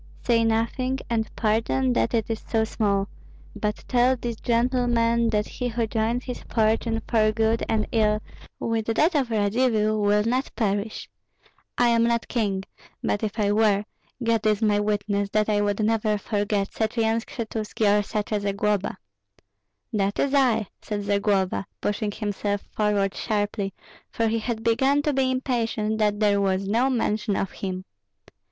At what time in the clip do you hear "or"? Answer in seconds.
17.99-18.01